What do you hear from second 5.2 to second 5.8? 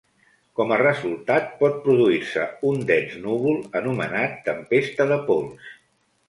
pols.